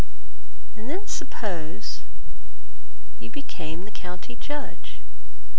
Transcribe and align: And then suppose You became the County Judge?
And 0.75 0.89
then 0.89 1.05
suppose 1.05 2.01
You 3.19 3.29
became 3.29 3.83
the 3.85 3.91
County 3.91 4.35
Judge? 4.35 4.99